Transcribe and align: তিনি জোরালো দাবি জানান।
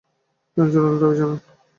তিনি 0.57 0.69
জোরালো 0.73 0.97
দাবি 1.01 1.15
জানান। 1.19 1.39